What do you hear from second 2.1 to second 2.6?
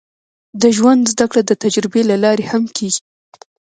لارې